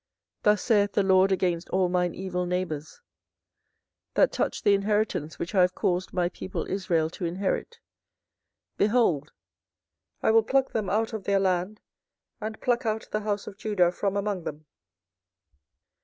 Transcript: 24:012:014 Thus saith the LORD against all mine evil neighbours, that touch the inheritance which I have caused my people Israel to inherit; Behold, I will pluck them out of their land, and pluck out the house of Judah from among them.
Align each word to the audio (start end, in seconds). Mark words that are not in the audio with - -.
24:012:014 0.39 0.43
Thus 0.43 0.61
saith 0.63 0.91
the 0.93 1.03
LORD 1.03 1.31
against 1.31 1.69
all 1.69 1.87
mine 1.87 2.15
evil 2.15 2.47
neighbours, 2.47 3.01
that 4.15 4.31
touch 4.31 4.63
the 4.63 4.73
inheritance 4.73 5.37
which 5.37 5.53
I 5.53 5.61
have 5.61 5.75
caused 5.75 6.11
my 6.11 6.27
people 6.27 6.65
Israel 6.67 7.11
to 7.11 7.25
inherit; 7.25 7.79
Behold, 8.77 9.31
I 10.23 10.31
will 10.31 10.41
pluck 10.41 10.71
them 10.71 10.89
out 10.89 11.13
of 11.13 11.25
their 11.25 11.39
land, 11.39 11.81
and 12.39 12.59
pluck 12.61 12.83
out 12.83 13.09
the 13.11 13.19
house 13.19 13.45
of 13.45 13.57
Judah 13.59 13.91
from 13.91 14.17
among 14.17 14.43
them. 14.43 14.65